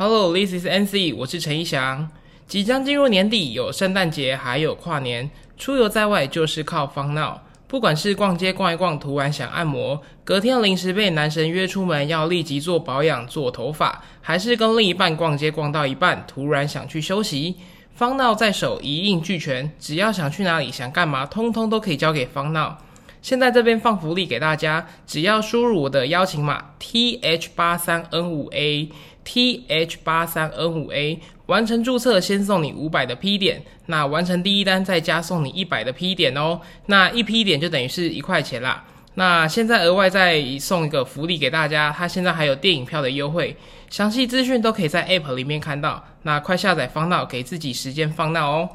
[0.00, 2.08] Hello，this is NC，我是陈一翔。
[2.46, 7.42] 即将进入年底，有圣诞节，还有跨年，出游在外就是靠方闹。
[7.66, 17.56] 不管是逛街逛一逛，突然想按摩，隔天临时被男神约出门要立即做保养、做头发，还是跟另一半逛街逛到一半，突然想去休息，
[17.92, 22.78] 方闹在手一应俱全，只要想去哪里、想干嘛，通通都可以交给方闹。
[23.20, 28.88] 现在这边放福利给大家，只要输入我的邀请码 T H 八三 N 五 A
[29.28, 38.82] T H 八三 N 五 A，完成注册先送你五百的 P 点，那完成第一单再加送你一百的 P 点哦，那一 P 点就等于是一块钱啦。
[39.16, 43.54] 那现在额外再送一个福利给大家，它现在还有电影票的优惠，
[43.90, 46.02] 详细资讯都可以在 App 里面看到。
[46.22, 48.68] 那快下载放闹，给自己时间放闹哦。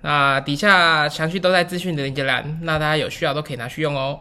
[0.00, 4.18] 那底下详细都在资讯的链接栏，那大家有需要都可以拿去用哦。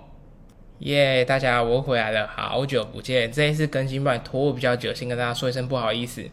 [0.81, 6.23] 耶，大家我回来了，好久不见，这一次更新不然拖我比较久，先跟大家说一声不好意思。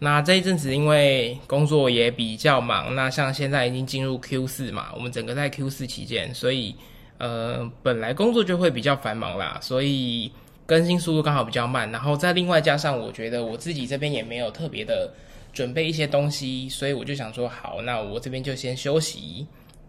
[0.00, 6.74] 那这一阵子因为工作也比较忙，那像现在已经进入 Q 四嘛，我们整个在 Q 四期间，所以
[7.18, 10.30] 呃本来工作就会比较繁忙啦，所以
[10.66, 15.10] 更新速度刚好比较慢，然后再另外加上我觉得我自己这边也没有特别的。
[15.50, 19.44] 准备一些东西，所以我就想说，好，那我这边就先休息，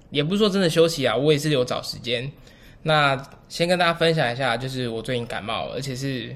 [0.10, 2.32] 也不是说真的休息啊，我也是有找时间。
[2.84, 6.36] 那先跟大家分享一下，就是我最近感冒，而且是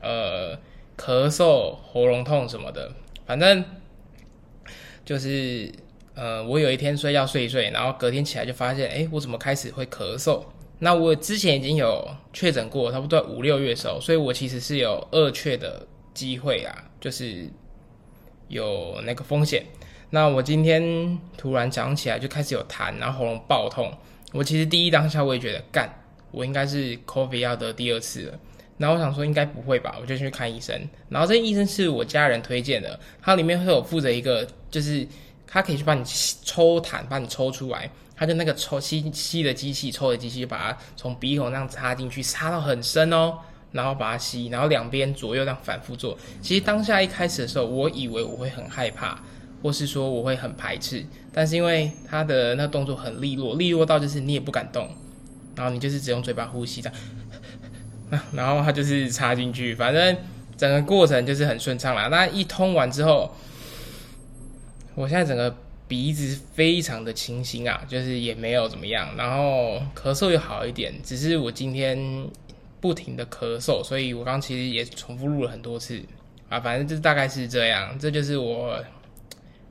[0.00, 0.56] 呃
[0.96, 2.90] 咳嗽、喉咙痛什么的，
[3.26, 3.64] 反正
[5.04, 5.72] 就是
[6.14, 10.42] 呃我有一天睡觉睡一睡，然后隔天起来就发现，哎，我怎么开始会咳嗽？
[10.78, 17.48] 那我之前已经有确诊过，差不多五六月的时候，所以我其实是有二确的机会啊，就是。
[18.48, 19.64] 有那个风险，
[20.10, 23.90] 那我今天突然讲起来就开始有痰，然后喉咙爆痛。
[24.34, 25.88] 我其实第一当下我也觉得干，
[26.32, 28.38] 我应该是 COVID 要得第二次了。
[28.76, 30.76] 然后我想说应该不会吧，我就去看医生。
[31.08, 35.06] 然后这医生是我家人推荐的，他里面会有负责一个，就是
[35.46, 36.02] 他可以去帮你
[36.42, 37.88] 抽痰，帮你抽出来。
[38.16, 43.38] 他就那个抽吸吸的机器，抽的机器，把它从鼻孔那样插进去，插到很深哦。
[43.70, 46.16] 然后把它吸，然后两边左右这样反复做。
[46.40, 49.20] 其实当下一开始的时候，我以为我会很害怕，
[49.64, 51.02] 或是说我会很排斥。
[51.32, 54.88] 但是因为他的那动作很利落，利落到就是你也不敢动，
[55.56, 56.98] 然后你就是只用嘴巴呼吸这样。
[58.34, 60.16] 然后他就是插进去，反正
[60.58, 62.08] 整个过程就是很顺畅啦。
[62.08, 63.34] 那一通完之后，
[64.94, 65.56] 我现在整个
[65.88, 72.28] 鼻子非常的清新啊，就是也没有怎么样，然后咳嗽又好一点，只是我今天。
[72.80, 75.98] 不停的咳嗽，所以我刚其实也重复录了很多次
[76.50, 78.78] 啊，反正就大概是这样，这就是我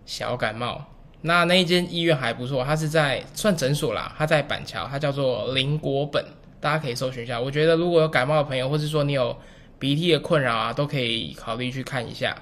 [0.05, 0.85] 小感冒。
[1.21, 6.23] 那那一间医院还不错，它是在算诊所啦，它在板桥，它叫做林国本，
[6.59, 7.39] 大家可以搜寻一下。
[7.39, 9.37] 我觉得如果有感冒的朋友，或是说你有
[9.79, 12.35] 鼻涕的困扰啊，都可以考虑去看一下。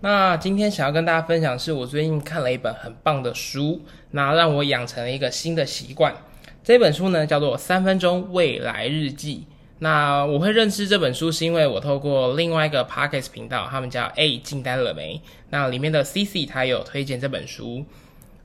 [0.00, 6.14] 那今天想要跟大家分享，是我最近看了一本很棒的书，那让我养成了一个新的习惯。
[6.62, 9.46] 这本书呢叫做《三分钟未来日记》。
[9.78, 15.20] 那我会认识这本书，是因为我透过另外一个 Podcast 频道，他们叫 A 进单了没？
[15.50, 17.84] 那里面的 CC 他有推荐这本书。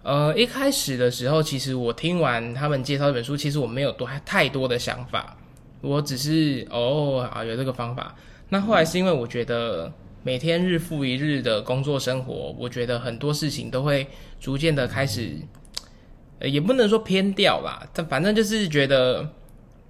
[0.04, 5.38] 呃，一开始的时候，其实我听完他们介绍这本书，其实我没有多太多的想法，
[5.80, 8.16] 我只是哦啊有这个方法。
[8.50, 9.90] 那后来是因为我觉得
[10.24, 14.06] 每天日复一日的工作生活，我觉得很多事情都会
[14.40, 15.38] 逐渐的开始。
[16.40, 19.30] 呃也不能说偏掉吧，但反正就是觉得，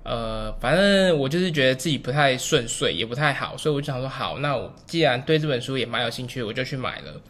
[0.04, 7.22] 呃，反正我就是觉得自己不太顺遂，也不太好，所以我就想说，好，那我既然对这本书也蛮有兴趣，我就去买了。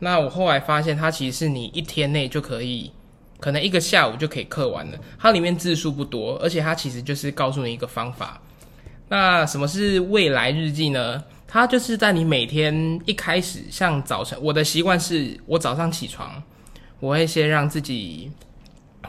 [0.00, 2.92] 那我后来发现，它其实是你一天内就可以，
[3.40, 4.98] 可能一个下午就可以刻完了。
[5.18, 8.40] 它里面字数不多，而且它其实就是告诉你一个方法。
[9.08, 11.24] 那什么是未来日记呢？
[11.46, 16.42] 它就是在你每天一开始，像早晨，我的习惯是我早上起床，
[17.00, 18.30] 我会先让自己。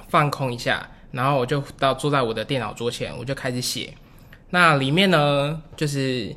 [0.07, 3.93] 放空一下，然后我就到坐在我的电脑桌前，我就开始写。
[4.49, 6.35] 那里面呢，就是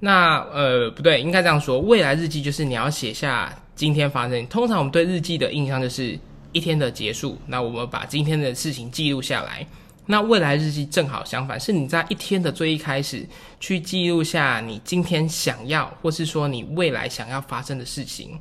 [0.00, 4.46] 那呃不对，应该这样说，未来日记就是你要写下今天发生。
[4.48, 6.18] 通常我们对日记的印象就是
[6.52, 9.66] 一天的结束，那我们把今天的事情记录下来。
[10.06, 13.26] 那未来日记正好相反，是你在一天的最一开始
[13.60, 18.38] 去记录下你今天想要，或是说你未来想要发生的事情。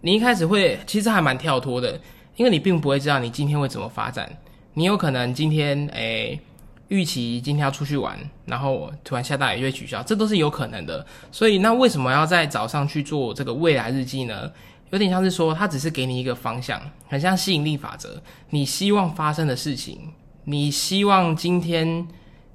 [0.00, 2.00] 你一开始会其实还蛮跳脱的。
[2.36, 4.30] 因为你并不会知道你今天会怎么发展，
[4.78, 6.40] 你有可能今天诶
[6.86, 8.16] 预期今天要出去玩，
[8.46, 11.04] 然后突然下大雨就会取消，这都是有可能的。
[11.32, 14.48] 所以那为什么要在早上去做这个未来日记呢？
[14.90, 18.22] 有点像是说，它只是给你一个方向，很像吸引力法则。
[18.50, 19.98] 你希望发生的事情，
[20.44, 22.06] 你希望今天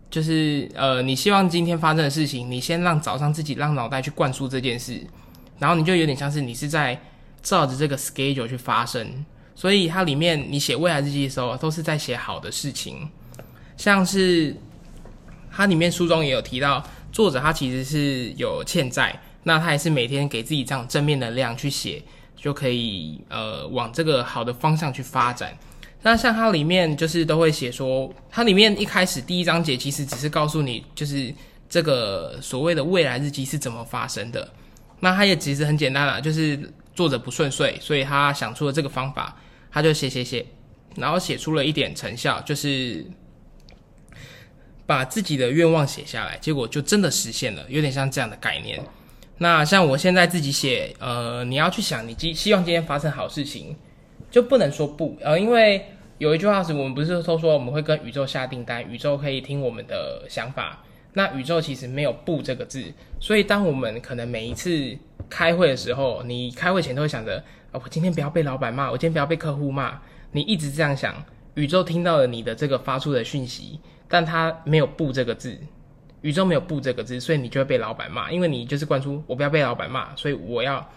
[0.09, 5.05] 就是呃，你希望今天发生的事情，你先让早上自己让脑袋去灌输这件事。
[5.59, 6.97] 然后你就有点像是你是在
[7.41, 13.09] 照着这个 schedule 去发生，所以它里面你写未来日记的时候，都是在写好的事情，
[13.77, 14.55] 像是
[15.51, 22.01] 它里面书中也有提到，作者他其实是有欠债，那他也是每天给自己这样正面能量去写，
[22.35, 25.55] 就可以呃往这个好的方向去发展。
[26.01, 31.33] 那像它里面就是都会写说，它里面一开始第一章节其实只是告诉你，就是
[31.69, 34.51] 这个所谓的未来日记是怎么发生的。
[34.99, 36.59] 那它也其实很简单啦，就是
[36.93, 39.37] 作者不顺遂，所以他想出了这个方法，
[39.71, 40.45] 他就写写写，
[40.95, 43.05] 然后写出了一点成效，就是
[44.85, 48.79] 把自己的愿望写下来，结果就真的实现了，有点像这样的概念。
[49.37, 53.75] 那像我现在自己写，呃，你要去想，你希希望今天发生好事情。
[54.31, 55.85] 就不能说不，呃，因为
[56.17, 60.83] 有一句话是，我们不是都说我们会跟宇宙下订单，宇宙可以听我们的想法。
[61.13, 62.83] 那宇宙其实没有“不”这个字，
[63.19, 64.97] 所以当我们可能每一次
[65.29, 69.99] 开会的时候，你开会前都会想着，哦，我今天不要被老板骂，我今天不要被客户骂。
[70.31, 71.15] 你一直这样想，
[71.55, 75.57] 宇宙听到了你的这个发出的讯息，但它没有“不”这个字，
[76.21, 80.87] 宇宙没有“不”这个字，所以你就会被老板骂，因为你就是灌输我不要被老板骂，所以我要。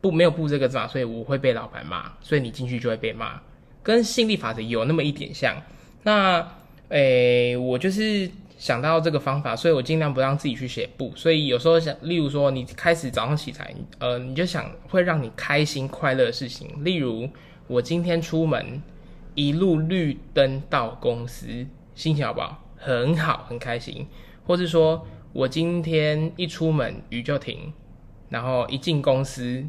[0.00, 3.40] 不没有不这个字嘛，所以我会被老板骂，所以你进去就会被骂，
[3.84, 5.54] 跟心理法则有那么一点像。
[6.02, 6.44] 那
[6.88, 8.28] 诶，我就是
[8.62, 11.12] 想到这个方法，所以我尽量不让自己去写不。
[11.16, 17.28] 所以有时候想，例如说你开始早上起来，呃，你就想会让你开心快乐的事情，例如
[17.66, 18.80] 我今天出门
[19.34, 21.48] 一路绿灯到公司，
[21.96, 22.62] 心情好不好？
[22.76, 24.06] 很好，很开心。
[24.46, 27.72] 或是说我今天一出门雨就停，
[28.28, 29.66] 然后一进公司。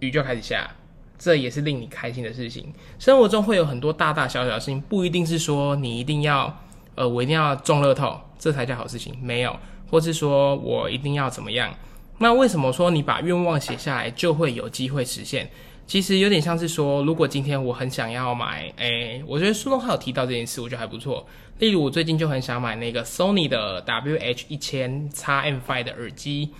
[0.00, 0.70] 雨就开始下，
[1.18, 2.74] 这也是令你开心的事情。
[2.98, 6.54] 生活中会有很多大大小小的事情，不一定是说你一定要，
[6.98, 9.16] 呃，我一定要中乐透，这才叫好事情。
[9.22, 9.56] 没有，
[9.88, 11.72] 或是说我一定要怎么样？
[12.18, 15.48] 那为什么说你把愿望写下来就会有机会实现？
[15.86, 21.24] 其实有点像是说，如果今天我很想要买，诶，我觉得书中还有提到这件事，我觉得还不错。
[21.60, 26.50] 例如我最近就很想买那个 Sony 的 WH 一千 x M5 的耳机，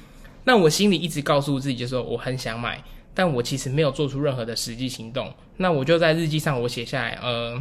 [0.45, 2.83] 那我心里一直告诉自己，就说我很想买。
[3.15, 7.61] 但我其实没有做出任何的实际行动，那我就在日记上我写下来，呃，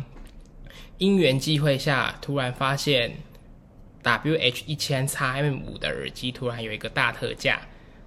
[0.98, 3.12] 因缘际会下突然发现
[4.04, 7.60] ，WH 一千 x M 五的耳机突然有一个大特价，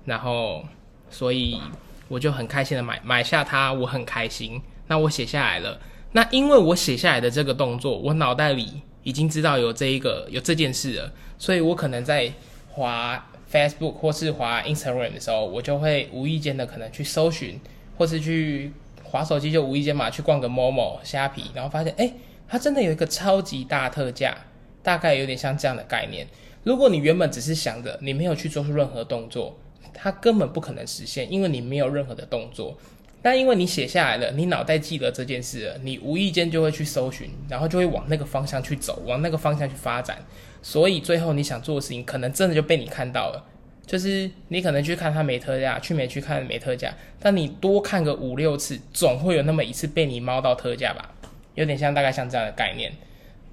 [0.05, 0.65] 然后
[1.09, 1.61] 所以
[2.09, 4.61] 我就很开心的买买下它，我很开心。
[4.87, 5.81] 那我写下来了，
[6.13, 12.33] 那因为我写下来的这个动作，我脑袋里已经知道有这一个有这件事了，所以我可能在
[12.69, 13.27] 滑。
[13.51, 17.59] Facebook 或是滑 Instagram 的时候，我就会无意间的可能去搜寻，
[17.99, 18.71] 或是去
[19.03, 22.13] 滑手机就无意间嘛去逛个 Momo 虾皮，然后发现哎，
[22.51, 24.37] 它真的有一个超级大特价，
[24.83, 26.27] 大概有点像这样的概念。
[26.65, 29.57] 如果你原本只是想着，你没有去做出任何动作，
[29.95, 32.77] 它根本不可能实现，因为你没有任何的动作。
[33.23, 40.19] 但因为你写下来了，你脑袋记得这件事了，你无意间就会去搜寻，然后就会往那个方向去走，往那个方向去发展。
[40.61, 43.47] 所以最后你想做的事情，可能真的就被你看到了。
[43.87, 51.15] 就是你可能去看它没特价，去没去看没特价，但你多看个五六次，总会有那么一次被你猫到特价吧？
[51.61, 52.91] 有点像，大概像这样的概念。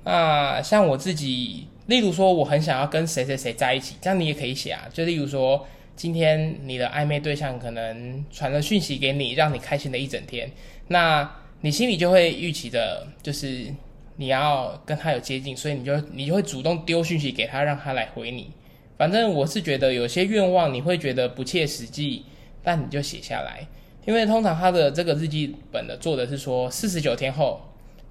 [0.06, 4.88] 那像我自己，例如说我很想要跟谁谁谁在一起，这样你也可以写啊。
[4.94, 5.68] 就例如说，
[5.98, 10.50] 今天你的暧昧对象可能传了讯息给你，让你开心的一整天，
[10.88, 13.66] 那你心里就会预期着，就是
[14.16, 18.50] 你要跟他有接近，所以你就你就会主动丢讯息给他，让他来回你。
[18.98, 22.24] 反正我是觉得有些愿望你会觉得不切实际，
[22.64, 23.68] 但你就写下来，
[24.06, 27.62] 因为通常他的这个日记本的做的是说四十九天后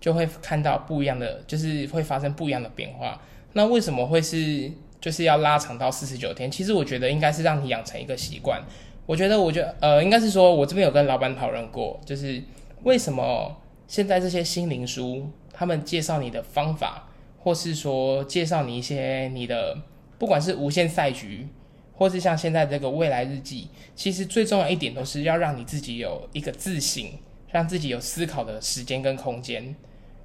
[0.01, 3.21] 就会看到不一样的，就是会发生不一样的变化。
[3.53, 6.51] 那为什么会是就是要拉长到四十九天？
[6.51, 8.63] 其实我觉得应该是让你养成一个习惯。
[9.07, 12.43] 我觉得，我觉得呃，应该是说我这边有跟老板讨论过，就是
[12.83, 19.77] 为什么现在这些心灵书他们介绍你的方法，或是说介绍你一些你的。
[20.19, 21.47] 不管是无限赛局，
[21.95, 27.05] 或是像现在这个未来日记，其实最重要一点都是要让你自己有一个自省，
[27.57, 29.75] 让自己有思考的时间跟空间。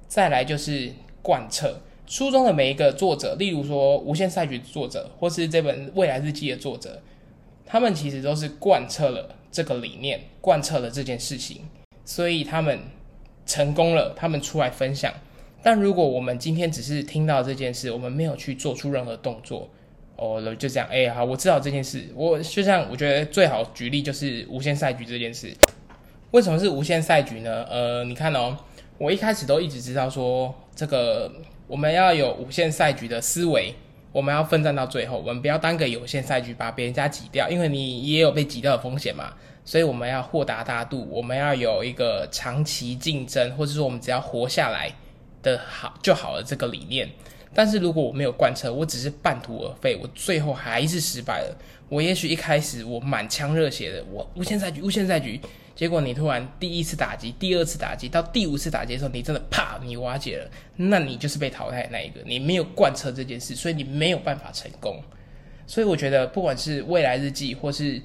[0.06, 7.00] 再来就是贯彻书中的每一个作者，例如说无限赛局作者，或是这本未来日记的作者，
[7.64, 11.62] 他们其实都是贯彻了这个理念，贯彻了这件事情，
[12.04, 12.78] 所以他们
[13.46, 15.10] 成功了，他们出来分享。
[15.62, 19.70] 但如果我们今天只是听到这件事，我们没有去做出任何动作。
[20.16, 22.06] 哦，就这样，哎，好，我知道这件事。
[22.14, 25.50] 我就像我觉得最好举例就是无限赛局这件事。
[26.32, 27.64] 为什么是无限赛局呢？
[27.70, 28.56] 呃，你看哦，
[28.96, 31.30] 我一开始都一直知道说这个
[31.66, 33.74] 我们要有无限赛局的思维，
[34.12, 39.34] 我们要奋战到最后，我们不要单个有限赛局把别人家挤掉，因为你也有被挤掉的风险嘛。
[39.62, 44.90] 所以我们要豁达大度，我们要有一个长期竞争，或者说我们只要活下来
[45.42, 47.08] 的好就好了这个理念。
[47.54, 51.56] 但是如果我没有贯彻，我只是半途而废，我最后还是失败了。
[51.90, 55.38] 我也许一开始我满腔热血的，我无限赛局，无限赛局，
[55.82, 65.02] 结果你突然第一次打击，第二次打击，到第五次打击的时候，你真的啪，你瓦解了，那你就是被淘汰的那一个，你没有贯彻这件事，所以你没有办法成功。
[65.66, 68.00] 所以我觉得，不管是未来日记，或是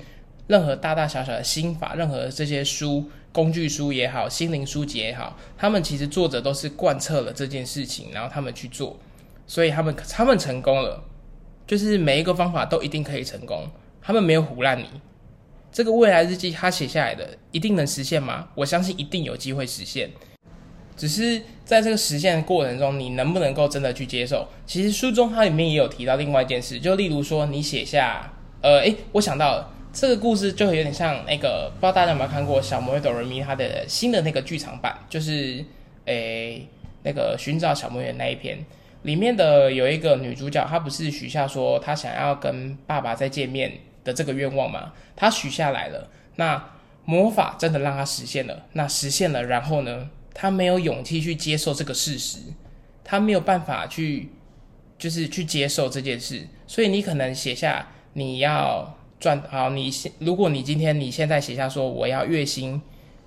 [0.48, 8.98] 任何大大小小的心法，任何这些书、工具书也好，心灵书籍也好，他们其实作者都是贯彻了这件事情，然后他们去做。
[9.46, 11.04] 所以他们他们成功了，
[11.68, 13.70] 就是每一个方法都一定可以成功。
[14.02, 14.88] 他们没有唬烂你。
[15.78, 18.48] 这个未来日记他写下来的一定能实现吗？
[18.56, 20.10] 我相信一定有机会实现。
[20.96, 24.48] 只是在这个实现的过程中，你能不能够真的去接受？
[24.66, 35.64] 其实书中它里面也有提到另外一件事，就例如说你写下，呃，诶，我想到这个故事就有点像那个，不知道大家有没有看过《小魔女哆瑞咪》它的新的那个剧场版，就是
[36.06, 36.66] 诶
[37.04, 38.58] 那个寻找小魔女那一篇。
[39.04, 43.72] 里面的有一个女主角，她不是许下说她想要跟爸爸再见面
[44.08, 44.94] 的这个愿望吗？
[45.18, 46.72] 他许下来了，那
[47.04, 48.66] 魔法真的让他实现了。
[48.72, 50.10] 那实现了，然后呢？
[50.34, 52.38] 他没有勇气去接受这个事实，
[53.04, 54.30] 他没有办法去，
[55.00, 56.48] 就是去接受这件事。
[56.68, 62.80] 所以你可能写下你要赚好，你现如果你今天你现在写下说我要月薪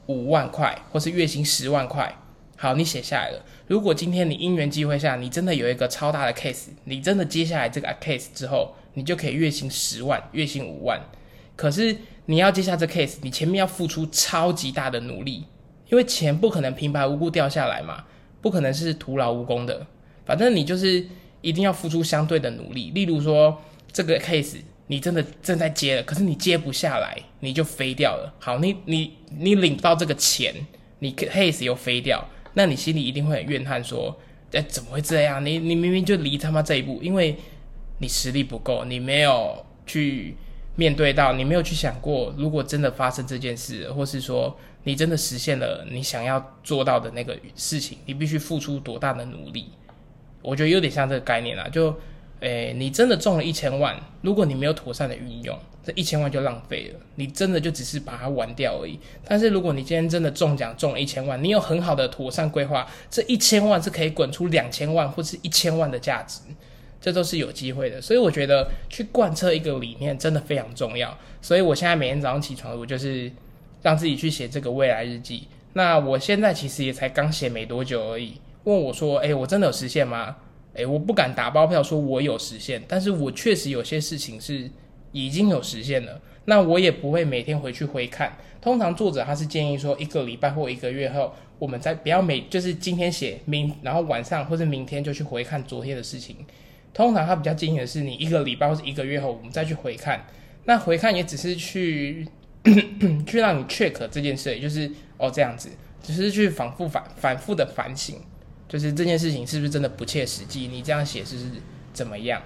[0.07, 2.15] 五万块，或是月薪十万块。
[2.57, 3.45] 好，你写下来了。
[3.67, 11.01] 如果今天你因缘机会下，你真的有一个超大的 case，你真的接下来这个 case 之后，你就可以月薪十万、月薪五万。
[11.57, 15.45] 可是你要接下这 case，你前面要付出超级大的努力，
[15.91, 18.05] 因为钱不可能平白无故掉下来嘛，
[18.41, 19.87] 不可能是徒劳无功的。
[20.25, 21.05] 反正你就是
[21.41, 22.91] 一定要付出相对的努力。
[22.93, 23.61] 例如说，
[23.93, 24.57] 这个 case
[24.87, 28.33] 你真的正在接了，可是你接不下来，你就飞掉了。
[28.39, 30.55] 好，你你你领不到这个钱，
[31.01, 32.27] 你 case 又飞掉。
[32.55, 34.19] 那你心里一定会很怨叹，说
[34.53, 35.45] ：“哎，怎么会这样？
[35.45, 37.37] 你你明明就离他妈这一步，因为
[38.01, 40.35] 你实力不够，你没有去
[40.75, 49.71] 面对到，你没有去想过，如果真的发生这件事，或是说你真的实现了你想要做到的那个事情，你必须付出多大的努力？
[50.43, 51.95] 我觉得有点像这个概念啦，就。”
[52.41, 55.55] 诶，你真的中了一千万，如果你没有妥善的运用，
[55.85, 56.99] 这一千万就浪费了。
[57.17, 58.99] 你真的就只是把它玩掉而已。
[59.27, 66.41] 但是如果你今天真的中奖中了一千万，你有很好的妥善规划，这一千万是可以滚出两千万或是一千万的价值，
[67.01, 68.01] 这都是有机会的。
[68.01, 71.17] 所以我觉得去贯彻一个理念真的非常重要。
[71.41, 73.31] 所以我现在每天早上起床，我就是
[73.83, 75.49] 让自己去写这个未来日记。
[75.73, 78.35] 那我现在其实也才刚写没多久而已。
[78.65, 80.37] 问我说：“诶，我真的有实现吗？”
[80.75, 84.71] 诶，我不敢打包票说我有实现，但是我确实有些事情是
[85.13, 86.21] 已经有实现了。
[86.45, 88.37] 那我也不会每天回去回看。
[88.61, 96.37] 通常作者他是建议说，一个礼拜或一个月后，我们再不要每就是今天写明，然后晚上或者明天就去回看昨天的事情。
[96.93, 100.25] 通常他比较建议的是，你一个礼拜或者一个月后，我们再去回看。
[100.65, 102.27] 那回看也只是去
[103.27, 105.69] 去让你 check 这件事，就是哦这样子，
[106.03, 108.17] 只是去反复反反复的反省。
[108.69, 110.69] 就是这件事情是不是真的不切实际？
[110.69, 111.37] 你这样写是
[111.93, 112.41] 怎么样？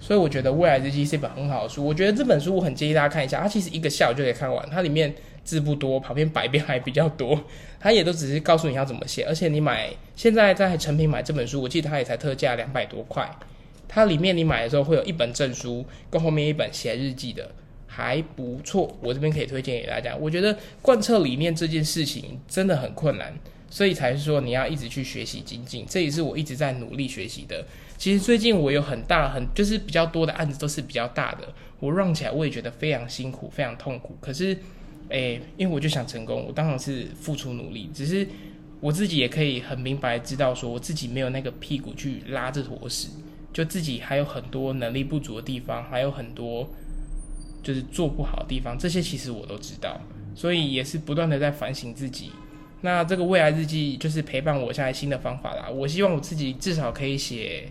[0.00, 1.84] 所以我觉得《未来日记》是一本很好的书。
[1.84, 3.40] 我觉得这本书我很建议大家看一下。
[3.40, 4.64] 它其实一个下午就可以看完。
[4.70, 7.42] 它里面字不多，旁边白边还比较多。
[7.80, 9.24] 它也都只是告诉你要怎么写。
[9.24, 13.28] 而且你买现在在成品买这本书，我记得它也才特价两百多块。
[13.88, 17.50] 它里面你买的时候会有一本证书，跟后面一本写日记的，
[17.86, 18.96] 还不错。
[19.00, 20.14] 我这边可以推荐给大家。
[20.14, 23.34] 我觉得贯彻理念这件事情真的很困难。
[23.70, 27.62] 所以才是说你要一直去学习精进，这也是我一直在努力学习的。
[27.98, 31.46] 其实最近我有很大很就是比较多的案子都是比较大的，
[31.78, 34.16] 我让起来我也觉得非常辛苦，非常痛苦。
[34.22, 34.56] 可是，
[35.10, 37.90] 诶，因为我就想成功，我当然是付出努力。
[37.92, 38.26] 只是
[38.80, 43.08] 我自己也可以很明白知道，说我自己没有那个屁股去拉这坨屎，
[43.52, 46.68] 就自己还有很多能力不足的地方，还有很多
[47.62, 50.00] 就是做不好的地方，这些其实我都知道，
[50.34, 52.30] 所以也是不断的在反省自己。
[52.80, 55.68] 那这个未来日记就是陪伴我现在新的方法啦。
[55.68, 57.68] 我希望我自己至少可以写，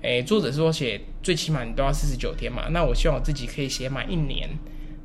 [0.00, 2.68] 诶，作者说写最起码你都要四十九天嘛。
[2.70, 4.48] 那我希望我自己可以写满一年，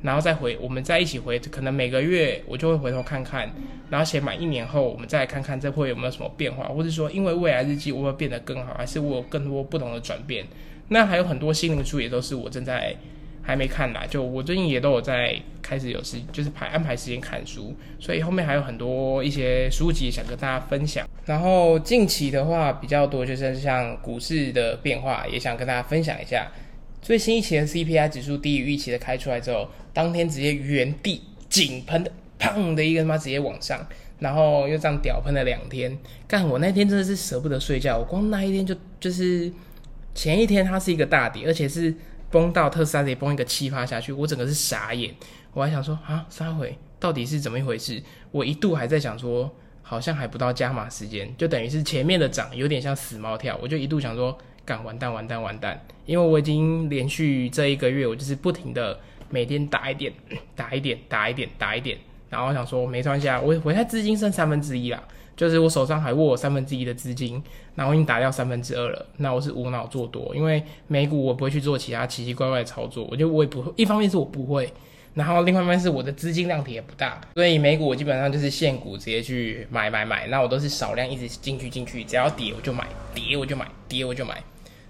[0.02, 3.50] 然后再回，我们再一起回，可能每个月我就会回头看看，
[3.88, 10.44] 然后写满一年后，我们再来看看这会有没有什么变化，或者说因为未来日记我会变得更好，还是我有更多不同的转变。
[10.88, 12.94] 那还有很多心灵书也都是我正在。
[13.44, 21.04] 还没看啦，就我最近也都有在开始有时就是排安排时间看书，所以后面还有很多一些书籍想跟大家分享。
[21.24, 26.52] 然后近期的话比较多，就是像股市的变化，也想跟大家分享一下。
[27.02, 33.84] 最新一期的 CPI 指数低于预期的开出来之后，当天直接原地井喷的，砰的一个他妈直接往上，
[34.20, 35.98] 然后又这样屌喷了两天。
[36.28, 39.52] 干我那天真的是舍不得睡觉，我光那一天就就是
[40.14, 41.92] 前一天它是一个大跌，而且是
[42.30, 45.12] 崩到特斯拉也崩一个七趴下去，我整个是傻眼。
[45.52, 48.00] 我还想说啊，三回到底是怎么一回事？
[48.30, 49.52] 我一度还在想说。
[49.84, 58.98] 好像还不到加码时间，就等于是前面的涨有点像死猫跳，我就一度想说，干完蛋完蛋完蛋，因为我已经连续这一个月，我就是不停的
[59.30, 60.12] 每天打一点，
[60.54, 61.98] 打一点，打一点，打一点，
[62.30, 65.02] 然后想说没关系啊，我我现在资金剩三分之一啦，
[65.36, 67.42] 就是我手上还握三分之一的资金，
[67.74, 74.72] 然后已经打掉三分之二了，那我是无脑做多，因为美股我不会去做其他奇奇怪怪的操作，我就我也不会，一方面是我不会。
[75.14, 84.42] 然后另外一面是我的资金量体也不大，所以美股我基本上就是现股直接去买买买，那我都是少量一直进去进去，只要跌我就买，跌我就买，跌我就买，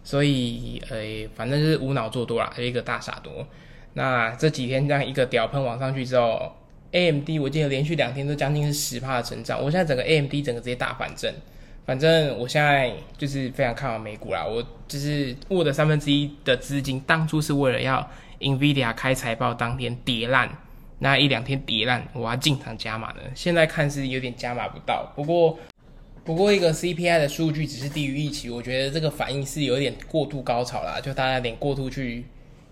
[0.04, 0.96] 所以呃
[1.34, 3.46] 反正就是无脑做多啦，一个大傻多。
[3.94, 6.52] 那这几天这样一个屌喷往上去之后
[6.92, 11.32] ，AMD 我记得连续两天都将近是十帕的成长，我现在整个 AMD 整个直接大反正，
[11.84, 18.08] 反正我现在就是非常看好美股啦，我就是握的三分之一的资金，当初是为了要。
[18.42, 20.50] NVIDIA 开财报当天跌烂，
[20.98, 23.20] 那一两天跌烂，我要进场加码的。
[23.36, 25.56] 现在看是有点加码不到，不过
[26.24, 32.24] 不过一个 CPI 的数据只是低于预期，我觉得这个反应是有点过度高潮啦，就大家有点过度去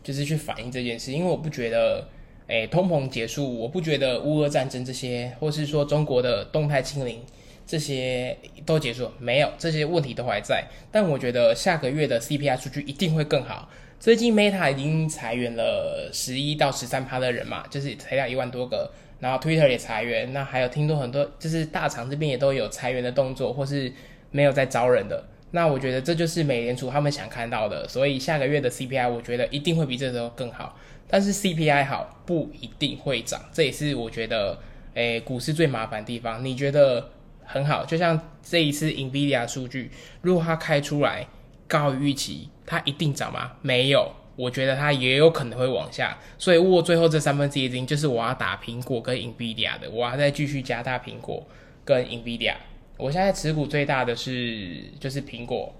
[0.05, 2.07] 就是去反映这件事，因为我不觉得，
[2.47, 7.21] 诶通膨结束，我不觉得乌俄战争这些，或是说中国的动态清零
[7.67, 13.69] 这些都结束，没有这些问题都还在，但我觉得下个月的 CPI 数据一定会更好。
[13.99, 23.93] 最近 Meta 已经裁员了十一到十三趴的人嘛，就是裁掉一万多个，然后 Twitter 也裁员，那还有听说很多就是大厂这边也都有裁员的动作，或是
[24.31, 25.23] 没有在招人的。
[25.53, 30.77] 那我觉得这就是美联储他们想看到的，所以下个月的 CPI 我觉得一定会比这时候更好。
[31.07, 34.59] 但是 CPI 好不一定会涨，这也是我觉得
[34.95, 36.45] 诶股市最麻烦的地方。
[36.45, 37.11] 你觉得
[37.45, 39.91] 很好，就像这一次 Nvidia 数据，
[40.23, 41.27] 如果它开出来。
[41.71, 43.53] 高于预期，它一定涨吗？
[43.63, 46.17] 没有，我觉得它也有可能会往下。
[46.39, 51.47] 所以握最后这三分之一资金，就是我要打苹果跟 Nvidia 的，我要再继续加大苹果
[51.85, 52.55] 跟 Nvidia。
[52.97, 55.75] 我现在持股最大的是就是苹果、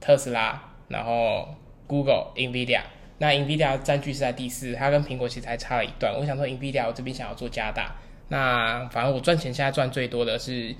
[0.00, 1.48] 特斯拉，然后
[1.86, 2.80] Google、Nvidia。
[3.18, 6.12] 那 Nvidia 占据是在第四，它跟苹果其实还差了一段。
[6.18, 7.94] 我想说 Nvidia 我这边想要做加大，
[8.28, 10.74] 那反正我赚钱现在赚最多的是。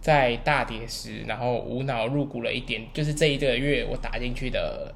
[0.00, 4.94] 在大跌时，然后无脑入股了一点，就是这一个月我打进去的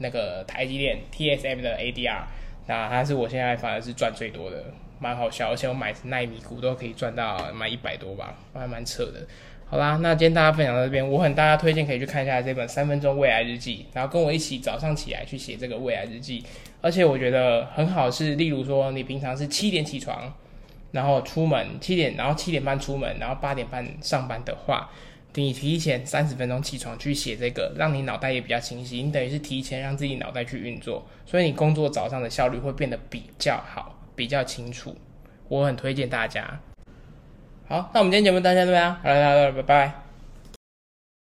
[0.00, 2.22] 那个台积电 TSM 的 ADR，
[2.66, 4.64] 那它是我现在反而是赚最多的，
[4.98, 9.26] 蛮好笑，而且我买奈米股都可以赚到买一百多吧，还蛮扯的。
[9.66, 16.44] 好啦，那今天大家分享到这边，我很大家推荐可以去看一下这本三分钟未来日记，然后跟我一起早上起来去写这个未来日记，
[16.80, 20.32] 而且我觉得很好是，例如说你平常是七点起床。
[20.92, 24.90] 然后出门七点，然后七点半出门，然后八点半上班的话，
[25.34, 29.02] 你提前三十分钟起床去写这个，让你脑袋也比较清晰。
[29.02, 34.96] 你等于是提前让自己脑袋去运作，所以你工作早上的效率会变得比较好，比较清楚。
[35.48, 36.60] 我很推荐大家。
[37.68, 40.09] 好，那我们今天节目到这边啊，好了，拜拜。